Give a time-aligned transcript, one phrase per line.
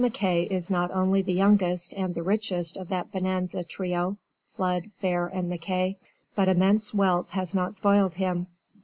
[0.01, 4.17] MacKay is not only the youngest and the richest of that bonanza trio
[4.49, 5.95] Flood, Fair and MacKay
[6.33, 8.47] but immense wealth has not spoiled him.